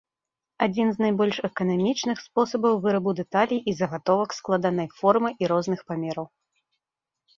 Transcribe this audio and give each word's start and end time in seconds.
Адзін 0.65 0.87
з 0.93 0.97
найбольш 1.05 1.37
эканамічных 1.49 2.17
спосабаў 2.27 2.73
вырабу 2.87 3.09
дэталей 3.21 3.59
і 3.73 3.77
загатовак 3.83 4.29
складанай 4.39 4.87
формы 5.03 5.29
і 5.45 5.51
розных 5.53 5.79
памераў. 5.93 6.25